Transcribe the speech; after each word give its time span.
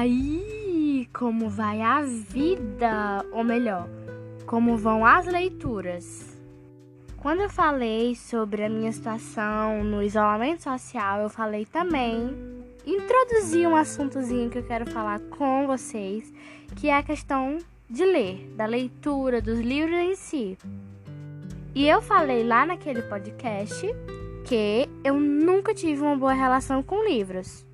aí, 0.00 1.08
como 1.12 1.48
vai 1.48 1.82
a 1.82 2.00
vida? 2.02 3.24
Ou 3.32 3.44
melhor, 3.44 3.88
como 4.46 4.76
vão 4.76 5.04
as 5.04 5.26
leituras? 5.26 6.38
Quando 7.18 7.42
eu 7.42 7.50
falei 7.50 8.14
sobre 8.14 8.64
a 8.64 8.68
minha 8.68 8.90
situação 8.90 9.84
no 9.84 10.02
isolamento 10.02 10.62
social, 10.62 11.20
eu 11.20 11.28
falei 11.28 11.66
também, 11.66 12.34
introduzi 12.86 13.66
um 13.66 13.76
assuntozinho 13.76 14.48
que 14.48 14.58
eu 14.58 14.62
quero 14.62 14.90
falar 14.90 15.20
com 15.20 15.66
vocês, 15.66 16.32
que 16.76 16.88
é 16.88 16.96
a 16.96 17.02
questão 17.02 17.58
de 17.88 18.04
ler, 18.04 18.50
da 18.56 18.64
leitura, 18.64 19.42
dos 19.42 19.60
livros 19.60 19.98
em 19.98 20.16
si. 20.16 20.56
E 21.74 21.86
eu 21.86 22.00
falei 22.00 22.42
lá 22.42 22.64
naquele 22.64 23.02
podcast 23.02 23.86
que 24.46 24.88
eu 25.04 25.20
nunca 25.20 25.74
tive 25.74 26.00
uma 26.00 26.16
boa 26.16 26.32
relação 26.32 26.82
com 26.82 27.04
livros. 27.04 27.68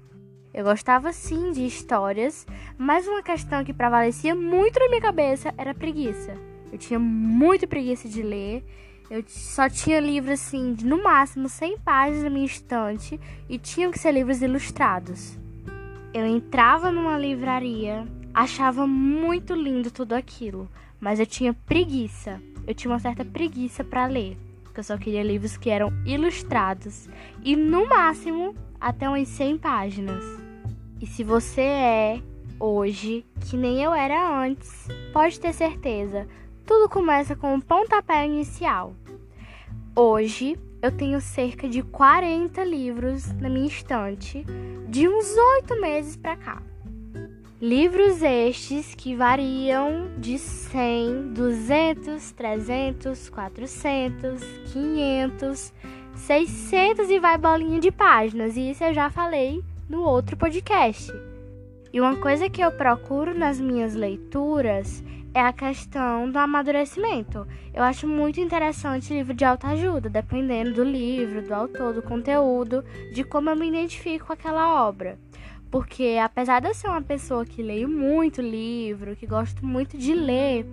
Eu 0.57 0.65
gostava 0.65 1.13
sim 1.13 1.53
de 1.53 1.67
histórias, 1.67 2.47
mas 2.79 3.07
uma 3.07 3.23
questão 3.23 3.63
que 3.63 3.75
prevalecia 3.75 4.35
muito 4.35 4.81
na 4.81 4.89
minha 4.89 5.03
cabeça 5.03 5.53
era 5.59 5.75
preguiça. 5.75 6.35
Eu 6.73 6.79
tinha 6.79 6.99
muito 6.99 7.69
preguiça 7.69 8.09
de 8.09 8.23
ler. 8.23 8.65
Eu 9.11 9.23
só 9.27 9.69
tinha 9.69 10.01
livros 10.01 10.41
assim, 10.41 10.73
de 10.73 10.87
no 10.87 11.03
máximo 11.03 11.47
100 11.47 11.79
páginas 11.81 12.23
na 12.25 12.31
minha 12.31 12.47
estante 12.47 13.21
e 13.51 13.59
tinham 13.59 13.91
que 13.93 13.99
ser 13.99 14.13
livros 14.13 14.41
ilustrados. 14.41 15.39
Eu 16.15 16.25
entrava 16.25 16.91
numa 16.91 17.19
livraria, 17.19 18.09
achava 18.33 18.87
muito 18.87 19.53
lindo 19.53 19.91
tudo 19.91 20.15
aquilo, 20.15 20.71
mas 20.99 21.21
eu 21.21 21.27
tinha 21.27 21.53
preguiça. 21.53 22.41
Eu 22.67 22.75
tinha 22.75 22.91
uma 22.91 22.99
certa 22.99 23.27
preguiça 23.27 23.85
para 23.85 24.07
ler, 24.07 24.39
porque 24.65 24.81
eu 24.81 24.85
só 24.85 24.97
queria 24.97 25.23
livros 25.23 25.59
que 25.59 25.69
eram 25.69 25.93
ilustrados 26.07 27.11
e 27.45 27.55
no 27.55 27.87
máximo 27.87 28.57
até 28.81 29.07
umas 29.07 29.29
100 29.29 29.59
páginas. 29.59 30.46
E 30.99 31.07
se 31.07 31.23
você 31.23 31.61
é 31.61 32.23
hoje 32.59 33.27
que 33.43 33.57
nem 33.57 33.83
eu 33.83 33.93
era 33.93 34.41
antes, 34.43 34.89
pode 35.13 35.39
ter 35.39 35.53
certeza, 35.53 36.27
tudo 36.65 36.89
começa 36.89 37.37
com 37.37 37.53
um 37.53 37.61
pontapé 37.61 38.25
inicial. 38.25 38.95
Hoje 39.95 40.59
eu 40.81 40.91
tenho 40.91 41.21
cerca 41.21 41.69
de 41.69 41.83
40 41.83 42.65
livros 42.65 43.31
na 43.35 43.51
minha 43.51 43.67
estante, 43.67 44.43
de 44.89 45.07
uns 45.07 45.37
oito 45.37 45.79
meses 45.79 46.17
para 46.17 46.35
cá. 46.35 46.63
Livros 47.61 48.23
estes 48.23 48.95
que 48.95 49.15
variam 49.15 50.09
de 50.17 50.39
100, 50.39 51.33
200, 51.35 52.33
300, 52.33 53.29
400, 53.29 54.43
500, 54.73 55.73
600 56.15 57.11
e 57.11 57.19
vai 57.19 57.37
bolinha 57.37 57.81
de 57.81 57.91
páginas. 57.91 58.57
E 58.57 58.71
isso 58.71 58.83
eu 58.85 58.95
já 58.95 59.11
falei 59.11 59.63
no 59.89 60.03
outro 60.03 60.37
podcast. 60.37 61.13
E 61.93 62.01
uma 62.01 62.17
coisa 62.17 62.51
que 62.51 62.61
eu 62.61 62.73
procuro 62.73 63.37
nas 63.37 63.61
minhas 63.61 63.95
leituras 63.95 65.03
é 65.33 65.41
a 65.41 65.53
questão 65.53 66.31
do 66.31 66.39
amadurecimento. 66.39 67.47
Eu 67.75 67.83
acho 67.83 68.09
muito 68.09 68.41
interessante 68.41 69.13
livro 69.13 69.35
de 69.35 69.45
autoajuda, 69.45 70.09
dependendo 70.09 70.73
do 70.73 70.83
livro, 70.83 71.43
do 71.43 71.55
autor, 71.55 71.93
do 71.93 72.03
conteúdo, 72.03 72.83
de 73.13 73.23
como 73.23 73.51
eu 73.51 73.57
me 73.57 73.69
identifico 73.69 74.27
com 74.27 74.33
aquela 74.33 74.87
obra. 74.87 75.19
Porque 75.71 76.19
apesar 76.23 76.61
de 76.61 76.69
eu 76.69 76.75
ser 76.75 76.89
uma 76.89 77.03
pessoa 77.03 77.45
que 77.45 77.63
leio 77.63 77.89
muito 77.89 78.41
livro, 78.41 79.15
que 79.15 79.27
gosto 79.27 79.65
muito 79.65 79.99
de 79.99 80.15
ler, 80.15 80.65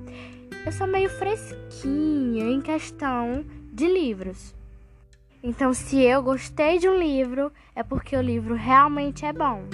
eu 0.66 0.72
sou 0.72 0.88
meio 0.88 1.10
fresquinha 1.10 2.46
em 2.46 2.62
questão 2.62 3.44
de 3.72 3.86
livros. 3.86 4.56
Então, 5.46 5.74
se 5.74 6.02
eu 6.02 6.24
gostei 6.24 6.80
de 6.80 6.88
um 6.88 6.98
livro, 6.98 7.52
é 7.76 7.84
porque 7.84 8.16
o 8.16 8.22
livro 8.22 8.56
realmente 8.56 9.26
é 9.26 9.34
bom. 9.34 9.66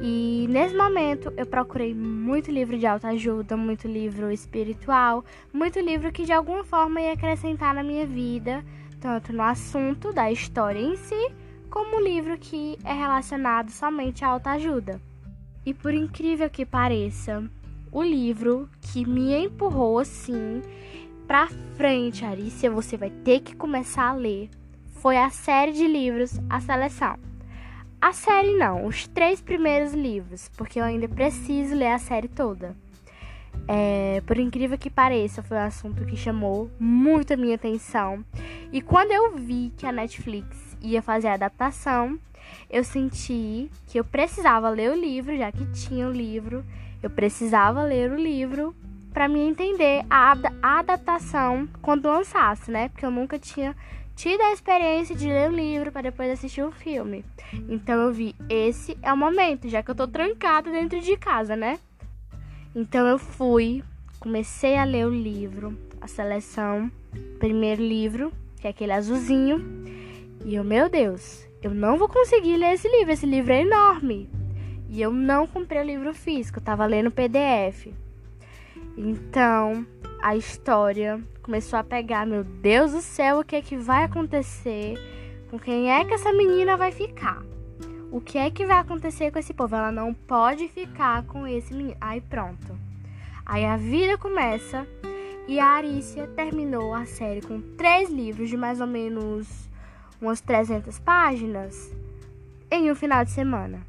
E 0.00 0.44
nesse 0.50 0.76
momento 0.76 1.32
eu 1.36 1.46
procurei 1.46 1.94
muito 1.94 2.50
livro 2.50 2.76
de 2.76 2.84
autoajuda, 2.84 3.56
muito 3.56 3.86
livro 3.86 4.28
espiritual, 4.32 5.24
muito 5.52 5.78
livro 5.78 6.10
que 6.10 6.24
de 6.24 6.32
alguma 6.32 6.64
forma 6.64 7.00
ia 7.00 7.12
acrescentar 7.12 7.72
na 7.72 7.84
minha 7.84 8.04
vida, 8.04 8.64
tanto 9.00 9.32
no 9.32 9.42
assunto 9.42 10.12
da 10.12 10.32
história 10.32 10.80
em 10.80 10.96
si, 10.96 11.32
como 11.70 12.00
livro 12.00 12.36
que 12.36 12.76
é 12.84 12.92
relacionado 12.92 13.70
somente 13.70 14.24
à 14.24 14.28
autoajuda. 14.28 15.00
E 15.64 15.72
por 15.72 15.94
incrível 15.94 16.50
que 16.50 16.66
pareça, 16.66 17.48
o 17.92 18.02
livro 18.02 18.68
que 18.80 19.06
me 19.06 19.32
empurrou 19.32 20.00
assim 20.00 20.60
pra 21.28 21.46
frente, 21.76 22.24
Arícia, 22.24 22.68
você 22.68 22.96
vai 22.96 23.10
ter 23.10 23.38
que 23.40 23.54
começar 23.54 24.08
a 24.08 24.14
ler 24.14 24.50
foi 25.02 25.16
a 25.16 25.30
série 25.30 25.72
de 25.72 25.84
livros 25.84 26.38
A 26.48 26.60
Seleção. 26.60 27.16
A 28.00 28.12
série 28.12 28.56
não, 28.56 28.86
os 28.86 29.08
três 29.08 29.40
primeiros 29.40 29.92
livros, 29.92 30.48
porque 30.56 30.78
eu 30.78 30.84
ainda 30.84 31.08
preciso 31.08 31.74
ler 31.74 31.88
a 31.88 31.98
série 31.98 32.28
toda. 32.28 32.76
É, 33.66 34.22
por 34.24 34.38
incrível 34.38 34.78
que 34.78 34.88
pareça, 34.88 35.42
foi 35.42 35.56
um 35.56 35.62
assunto 35.62 36.04
que 36.04 36.16
chamou 36.16 36.70
muito 36.78 37.34
a 37.34 37.36
minha 37.36 37.56
atenção. 37.56 38.24
E 38.72 38.80
quando 38.80 39.10
eu 39.10 39.36
vi 39.36 39.72
que 39.76 39.84
a 39.84 39.90
Netflix 39.90 40.76
ia 40.80 41.02
fazer 41.02 41.28
a 41.28 41.34
adaptação, 41.34 42.16
eu 42.70 42.84
senti 42.84 43.68
que 43.88 43.98
eu 43.98 44.04
precisava 44.04 44.70
ler 44.70 44.92
o 44.92 45.00
livro, 45.00 45.36
já 45.36 45.50
que 45.50 45.66
tinha 45.72 46.06
o 46.06 46.12
livro, 46.12 46.64
eu 47.02 47.10
precisava 47.10 47.82
ler 47.82 48.12
o 48.12 48.16
livro 48.16 48.72
para 49.12 49.26
me 49.26 49.40
entender 49.40 50.06
a, 50.08 50.36
a 50.62 50.78
adaptação 50.78 51.68
quando 51.82 52.06
lançasse, 52.06 52.70
né? 52.70 52.88
Porque 52.88 53.04
eu 53.04 53.10
nunca 53.10 53.36
tinha 53.36 53.74
tido 54.14 54.40
a 54.42 54.52
experiência 54.52 55.14
de 55.14 55.26
ler 55.26 55.50
o 55.50 55.54
livro 55.54 55.90
para 55.90 56.02
depois 56.02 56.30
assistir 56.30 56.62
o 56.62 56.72
filme. 56.72 57.24
Então 57.68 58.00
eu 58.00 58.12
vi, 58.12 58.34
esse 58.48 58.96
é 59.02 59.12
o 59.12 59.16
momento, 59.16 59.68
já 59.68 59.82
que 59.82 59.90
eu 59.90 59.94
tô 59.94 60.06
trancada 60.06 60.70
dentro 60.70 61.00
de 61.00 61.16
casa, 61.16 61.56
né? 61.56 61.78
Então 62.74 63.06
eu 63.06 63.18
fui, 63.18 63.82
comecei 64.18 64.76
a 64.76 64.84
ler 64.84 65.06
o 65.06 65.10
livro, 65.10 65.76
a 66.00 66.06
seleção, 66.06 66.90
primeiro 67.38 67.82
livro, 67.82 68.32
que 68.60 68.66
é 68.66 68.70
aquele 68.70 68.92
azulzinho, 68.92 69.60
e 70.44 70.54
eu, 70.54 70.64
meu 70.64 70.88
Deus, 70.88 71.46
eu 71.62 71.72
não 71.72 71.96
vou 71.96 72.08
conseguir 72.08 72.56
ler 72.56 72.74
esse 72.74 72.88
livro, 72.88 73.12
esse 73.12 73.26
livro 73.26 73.52
é 73.52 73.60
enorme. 73.60 74.28
E 74.88 75.00
eu 75.00 75.12
não 75.12 75.46
comprei 75.46 75.80
o 75.80 75.86
livro 75.86 76.12
físico, 76.12 76.58
eu 76.58 76.62
tava 76.62 76.84
lendo 76.84 77.10
PDF. 77.10 77.88
Então, 78.96 79.86
a 80.20 80.36
história 80.36 81.22
começou 81.42 81.78
a 81.78 81.84
pegar, 81.84 82.26
meu 82.26 82.44
Deus 82.44 82.92
do 82.92 83.02
céu, 83.02 83.40
o 83.40 83.44
que 83.44 83.56
é 83.56 83.62
que 83.62 83.76
vai 83.76 84.04
acontecer? 84.04 84.94
Com 85.50 85.58
quem 85.58 85.90
é 85.90 86.04
que 86.04 86.14
essa 86.14 86.32
menina 86.32 86.76
vai 86.76 86.92
ficar? 86.92 87.42
O 88.10 88.20
que 88.20 88.38
é 88.38 88.50
que 88.50 88.64
vai 88.64 88.78
acontecer 88.78 89.30
com 89.30 89.38
esse 89.38 89.52
povo? 89.52 89.74
Ela 89.74 89.90
não 89.90 90.14
pode 90.14 90.68
ficar 90.68 91.24
com 91.24 91.46
esse 91.46 91.74
menino. 91.74 91.96
Aí 92.00 92.20
pronto. 92.20 92.78
Aí 93.44 93.64
a 93.64 93.76
vida 93.76 94.16
começa 94.16 94.86
e 95.48 95.58
a 95.58 95.66
Arícia 95.66 96.28
terminou 96.28 96.94
a 96.94 97.04
série 97.04 97.40
com 97.40 97.60
três 97.76 98.08
livros 98.08 98.48
de 98.48 98.56
mais 98.56 98.80
ou 98.80 98.86
menos 98.86 99.68
umas 100.20 100.40
300 100.40 100.98
páginas 101.00 101.92
em 102.70 102.90
um 102.90 102.94
final 102.94 103.24
de 103.24 103.32
semana. 103.32 103.80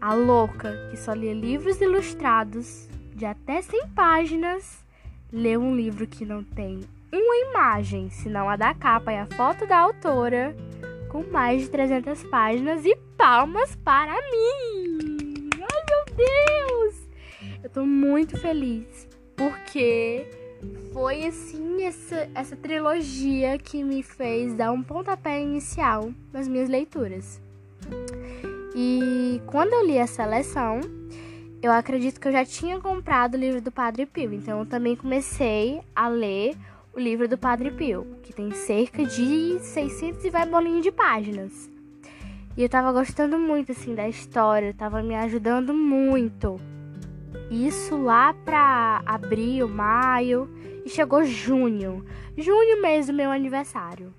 A 0.00 0.14
louca 0.14 0.88
que 0.90 0.96
só 0.96 1.12
lia 1.12 1.32
livros 1.32 1.80
ilustrados 1.80 2.88
de 3.14 3.24
até 3.24 3.62
100 3.62 3.88
páginas 3.90 4.84
ler 5.32 5.58
um 5.58 5.74
livro 5.74 6.06
que 6.06 6.26
não 6.26 6.44
tem 6.44 6.80
uma 7.10 7.36
imagem, 7.36 8.10
senão 8.10 8.48
a 8.48 8.56
da 8.56 8.74
capa 8.74 9.12
e 9.12 9.16
a 9.16 9.26
foto 9.26 9.66
da 9.66 9.78
autora, 9.78 10.54
com 11.08 11.22
mais 11.24 11.62
de 11.62 11.70
300 11.70 12.24
páginas 12.24 12.84
e 12.84 12.94
palmas 13.16 13.74
para 13.76 14.12
mim! 14.12 15.48
Ai 15.54 15.82
meu 15.88 16.16
Deus! 16.16 17.08
Eu 17.64 17.70
tô 17.70 17.86
muito 17.86 18.36
feliz 18.38 19.08
porque 19.36 20.26
foi 20.92 21.24
assim 21.24 21.84
essa, 21.84 22.28
essa 22.34 22.56
trilogia 22.56 23.58
que 23.58 23.82
me 23.82 24.02
fez 24.02 24.54
dar 24.54 24.72
um 24.72 24.82
pontapé 24.82 25.40
inicial 25.40 26.12
nas 26.32 26.46
minhas 26.46 26.68
leituras. 26.68 27.40
E 28.74 29.40
quando 29.46 29.72
eu 29.72 29.86
li 29.86 29.98
a 29.98 30.06
seleção, 30.06 30.80
eu 31.62 31.70
acredito 31.70 32.20
que 32.20 32.26
eu 32.26 32.32
já 32.32 32.44
tinha 32.44 32.80
comprado 32.80 33.34
o 33.34 33.38
livro 33.38 33.60
do 33.60 33.70
Padre 33.70 34.04
Pio, 34.04 34.34
então 34.34 34.58
eu 34.58 34.66
também 34.66 34.96
comecei 34.96 35.80
a 35.94 36.08
ler 36.08 36.56
o 36.92 36.98
livro 36.98 37.28
do 37.28 37.38
Padre 37.38 37.70
Pio, 37.70 38.04
que 38.20 38.32
tem 38.32 38.50
cerca 38.50 39.06
de 39.06 39.60
600 39.60 40.24
e 40.24 40.30
vai 40.30 40.44
bolinho 40.44 40.82
de 40.82 40.90
páginas. 40.90 41.70
E 42.56 42.62
eu 42.64 42.68
tava 42.68 42.92
gostando 42.92 43.38
muito 43.38 43.70
assim 43.70 43.94
da 43.94 44.08
história, 44.08 44.74
tava 44.74 45.02
me 45.02 45.14
ajudando 45.14 45.72
muito. 45.72 46.60
Isso 47.48 47.96
lá 47.96 48.34
pra 48.34 49.00
abril, 49.06 49.68
maio 49.68 50.50
e 50.84 50.90
chegou 50.90 51.24
junho. 51.24 52.04
Junho 52.36 52.82
mês 52.82 53.06
do 53.06 53.12
meu 53.12 53.30
aniversário. 53.30 54.12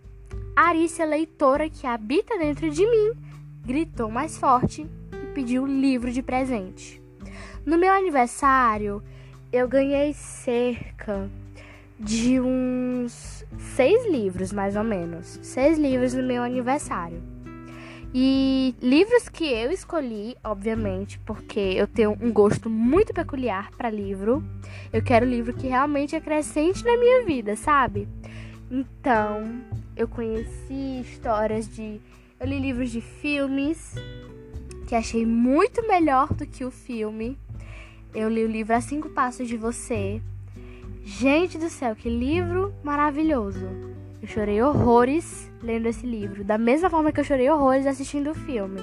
A 0.55 0.69
Arícia, 0.69 1.05
leitora 1.05 1.69
que 1.69 1.85
habita 1.85 2.37
dentro 2.37 2.69
de 2.69 2.87
mim, 2.87 3.11
gritou 3.65 4.09
mais 4.09 4.37
forte 4.37 4.87
e 5.11 5.33
pediu 5.33 5.63
o 5.63 5.67
livro 5.67 6.09
de 6.09 6.23
presente. 6.23 7.02
No 7.65 7.77
meu 7.77 7.93
aniversário, 7.93 9.01
eu 9.51 9.67
ganhei 9.69 10.13
cerca 10.13 11.29
de 11.97 12.39
uns 12.41 13.45
seis 13.75 14.05
livros, 14.05 14.51
mais 14.51 14.75
ou 14.75 14.83
menos. 14.83 15.39
Seis 15.41 15.77
livros 15.77 16.13
no 16.13 16.23
meu 16.23 16.43
aniversário. 16.43 17.23
E 18.13 18.75
livros 18.81 19.29
que 19.29 19.45
eu 19.45 19.71
escolhi, 19.71 20.35
obviamente, 20.43 21.17
porque 21.19 21.59
eu 21.59 21.87
tenho 21.87 22.17
um 22.21 22.31
gosto 22.31 22.69
muito 22.69 23.13
peculiar 23.13 23.71
para 23.77 23.89
livro. 23.89 24.43
Eu 24.91 25.01
quero 25.01 25.25
livro 25.25 25.53
que 25.53 25.67
realmente 25.67 26.15
acrescente 26.15 26.83
na 26.83 26.97
minha 26.97 27.23
vida, 27.25 27.55
sabe? 27.55 28.07
Então, 28.69 29.61
eu 29.95 30.07
conheci 30.07 31.01
histórias 31.01 31.67
de. 31.67 32.01
Eu 32.39 32.47
li 32.47 32.59
livros 32.59 32.91
de 32.91 32.99
filmes 32.99 33.95
que 34.87 34.95
achei 34.95 35.25
muito 35.25 35.87
melhor 35.87 36.33
do 36.33 36.45
que 36.45 36.65
o 36.65 36.69
filme. 36.69 37.37
Eu 38.13 38.29
li 38.29 38.43
o 38.43 38.47
livro 38.47 38.75
A 38.75 38.79
Cinco 38.79 39.09
Passos 39.09 39.47
de 39.47 39.57
Você. 39.57 40.21
Gente 41.03 41.57
do 41.57 41.67
céu, 41.67 41.95
que 41.95 42.07
livro 42.07 42.71
maravilhoso! 42.83 43.67
Eu 44.21 44.27
chorei 44.27 44.61
horrores 44.61 45.51
lendo 45.63 45.87
esse 45.87 46.05
livro, 46.05 46.43
da 46.43 46.55
mesma 46.55 46.91
forma 46.91 47.11
que 47.11 47.19
eu 47.19 47.23
chorei 47.23 47.49
horrores 47.49 47.87
assistindo 47.87 48.29
o 48.29 48.35
filme. 48.35 48.81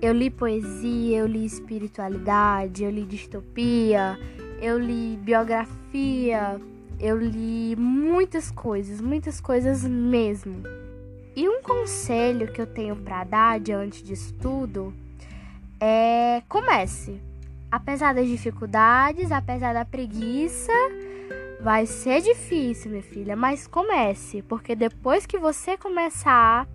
Eu 0.00 0.12
li 0.12 0.30
poesia, 0.30 1.18
eu 1.18 1.26
li 1.26 1.44
espiritualidade, 1.44 2.84
eu 2.84 2.90
li 2.90 3.02
distopia, 3.02 4.16
eu 4.60 4.78
li 4.78 5.16
biografia, 5.16 6.60
eu 7.00 7.18
li 7.18 7.74
muitas 7.74 8.48
coisas, 8.52 9.00
muitas 9.00 9.40
coisas 9.40 9.82
mesmo. 9.82 10.62
E 11.34 11.48
um 11.48 11.60
conselho 11.62 12.52
que 12.52 12.60
eu 12.60 12.66
tenho 12.66 12.94
para 12.94 13.24
dar 13.24 13.58
diante 13.58 14.04
disso 14.04 14.32
tudo 14.40 14.94
é 15.80 16.44
comece. 16.48 17.31
Apesar 17.72 18.14
das 18.14 18.28
dificuldades, 18.28 19.32
apesar 19.32 19.72
da 19.72 19.82
preguiça, 19.82 20.70
vai 21.58 21.86
ser 21.86 22.20
difícil, 22.20 22.90
minha 22.90 23.02
filha, 23.02 23.34
mas 23.34 23.66
comece, 23.66 24.42
porque 24.42 24.76
depois 24.76 25.24
que 25.24 25.38
você 25.38 25.78
começar, 25.78 26.68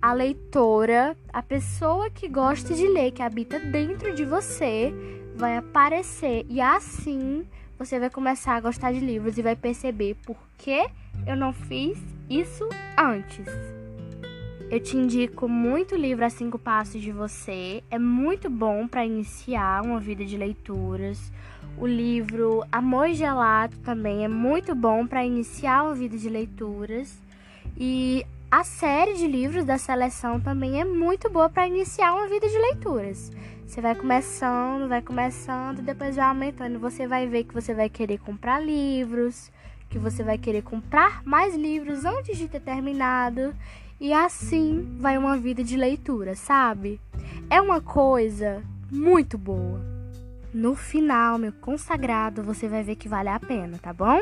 a 0.00 0.12
leitora, 0.12 1.16
a 1.32 1.44
pessoa 1.44 2.10
que 2.10 2.26
gosta 2.26 2.74
de 2.74 2.88
ler, 2.88 3.12
que 3.12 3.22
habita 3.22 3.60
dentro 3.60 4.12
de 4.12 4.24
você, 4.24 4.92
vai 5.36 5.56
aparecer 5.56 6.44
e 6.48 6.60
assim 6.60 7.46
você 7.78 8.00
vai 8.00 8.10
começar 8.10 8.56
a 8.56 8.60
gostar 8.60 8.92
de 8.92 8.98
livros 8.98 9.38
e 9.38 9.42
vai 9.42 9.54
perceber 9.54 10.16
por 10.26 10.36
que 10.58 10.84
eu 11.24 11.36
não 11.36 11.52
fiz 11.52 11.96
isso 12.28 12.68
antes. 12.98 13.46
Eu 14.72 14.80
te 14.80 14.96
indico 14.96 15.46
muito 15.46 15.94
o 15.94 15.98
livro 15.98 16.24
A 16.24 16.30
Cinco 16.30 16.58
Passos 16.58 17.02
de 17.02 17.12
Você. 17.12 17.84
É 17.90 17.98
muito 17.98 18.48
bom 18.48 18.88
para 18.88 19.04
iniciar 19.04 19.84
uma 19.84 20.00
vida 20.00 20.24
de 20.24 20.34
leituras. 20.34 21.30
O 21.76 21.86
livro 21.86 22.64
Amor 22.72 23.12
Gelato 23.12 23.76
também 23.80 24.24
é 24.24 24.28
muito 24.28 24.74
bom 24.74 25.06
para 25.06 25.26
iniciar 25.26 25.82
uma 25.82 25.94
vida 25.94 26.16
de 26.16 26.26
leituras. 26.26 27.20
E 27.76 28.24
a 28.50 28.64
série 28.64 29.12
de 29.12 29.26
livros 29.26 29.66
da 29.66 29.76
seleção 29.76 30.40
também 30.40 30.80
é 30.80 30.86
muito 30.86 31.28
boa 31.28 31.50
para 31.50 31.66
iniciar 31.66 32.14
uma 32.14 32.26
vida 32.26 32.48
de 32.48 32.56
leituras. 32.56 33.30
Você 33.66 33.82
vai 33.82 33.94
começando, 33.94 34.88
vai 34.88 35.02
começando, 35.02 35.82
depois 35.82 36.16
vai 36.16 36.24
aumentando. 36.24 36.78
Você 36.78 37.06
vai 37.06 37.26
ver 37.26 37.44
que 37.44 37.52
você 37.52 37.74
vai 37.74 37.90
querer 37.90 38.16
comprar 38.20 38.58
livros, 38.58 39.52
que 39.90 39.98
você 39.98 40.22
vai 40.22 40.38
querer 40.38 40.62
comprar 40.62 41.22
mais 41.26 41.54
livros 41.54 42.06
antes 42.06 42.38
de 42.38 42.48
ter 42.48 42.60
terminado. 42.60 43.54
E 44.02 44.12
assim 44.12 44.96
vai 44.98 45.16
uma 45.16 45.36
vida 45.36 45.62
de 45.62 45.76
leitura, 45.76 46.34
sabe? 46.34 47.00
É 47.48 47.60
uma 47.60 47.80
coisa 47.80 48.60
muito 48.90 49.38
boa. 49.38 49.80
No 50.52 50.74
final, 50.74 51.38
meu 51.38 51.52
consagrado, 51.52 52.42
você 52.42 52.66
vai 52.66 52.82
ver 52.82 52.96
que 52.96 53.08
vale 53.08 53.28
a 53.28 53.38
pena, 53.38 53.78
tá 53.78 53.92
bom? 53.92 54.20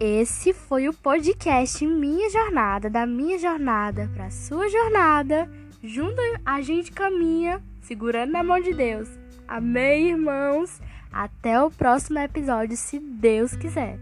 Esse 0.00 0.54
foi 0.54 0.88
o 0.88 0.94
podcast 0.94 1.86
Minha 1.86 2.30
Jornada, 2.30 2.88
da 2.88 3.04
minha 3.04 3.38
jornada 3.38 4.10
para 4.14 4.30
sua 4.30 4.66
jornada. 4.70 5.46
Junto 5.82 6.16
a 6.42 6.62
gente 6.62 6.90
caminha, 6.90 7.62
segurando 7.82 8.32
na 8.32 8.42
mão 8.42 8.58
de 8.58 8.72
Deus. 8.72 9.10
Amém, 9.46 10.08
irmãos? 10.08 10.80
Até 11.12 11.62
o 11.62 11.70
próximo 11.70 12.18
episódio, 12.18 12.78
se 12.78 12.98
Deus 12.98 13.54
quiser. 13.54 14.00